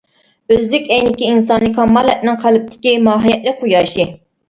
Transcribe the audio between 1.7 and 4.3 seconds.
كامالەتنىڭ قەلبتىكى ماھىيەتلىك قۇياشى.